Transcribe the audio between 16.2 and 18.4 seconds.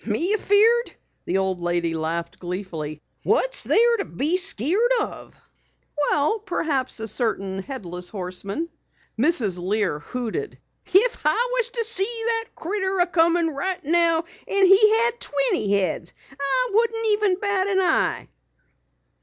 I wouldn't even bat an eye!"